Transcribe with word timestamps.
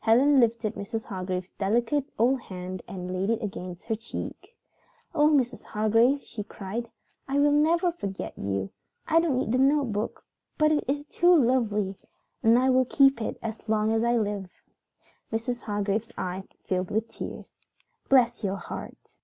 Helen 0.00 0.40
lifted 0.40 0.74
Mrs. 0.74 1.04
Hargrave's 1.04 1.50
delicate 1.50 2.04
old 2.18 2.40
hand 2.40 2.82
and 2.88 3.12
laid 3.14 3.30
it 3.30 3.40
against 3.40 3.84
her 3.86 3.94
cheek. 3.94 4.56
"Oh, 5.14 5.28
Mrs. 5.28 5.62
Hargrave," 5.62 6.24
she 6.24 6.42
cried, 6.42 6.90
"I 7.28 7.38
will 7.38 7.52
never 7.52 7.92
forget 7.92 8.36
you. 8.36 8.70
I 9.06 9.20
don't 9.20 9.38
need 9.38 9.52
the 9.52 9.58
notebook, 9.58 10.24
but 10.58 10.72
it 10.72 10.82
is 10.88 11.04
too 11.04 11.32
lovely, 11.32 11.94
and 12.42 12.58
I 12.58 12.70
will 12.70 12.86
keep 12.86 13.22
it 13.22 13.38
as 13.40 13.68
long 13.68 13.92
as 13.92 14.02
I 14.02 14.16
live." 14.16 14.50
Mrs. 15.32 15.60
Hargrave's 15.60 16.10
eyes 16.18 16.42
filled 16.64 16.90
with 16.90 17.06
tears. 17.08 17.54
"Bless 18.08 18.42
your 18.42 18.56
heart!" 18.56 19.18